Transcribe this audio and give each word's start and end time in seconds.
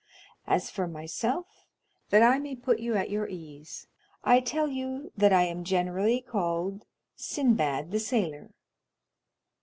As 0.47 0.71
for 0.71 0.87
myself, 0.87 1.67
that 2.09 2.23
I 2.23 2.39
may 2.39 2.55
put 2.55 2.79
you 2.79 2.95
at 2.95 3.11
your 3.11 3.27
ease, 3.29 3.85
I 4.23 4.39
tell 4.39 4.67
you 4.67 5.11
that 5.15 5.31
I 5.31 5.43
am 5.43 5.63
generally 5.63 6.21
called 6.21 6.87
'Sinbad 7.15 7.91
the 7.91 7.99
Sailor. 7.99 8.49